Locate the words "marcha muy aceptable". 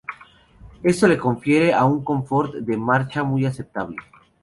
2.75-3.97